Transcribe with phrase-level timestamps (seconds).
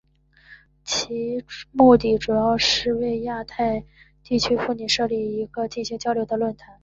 [0.83, 3.83] 其目的主要是为亚太
[4.23, 6.79] 地区妇女设立一个进行交流的论坛。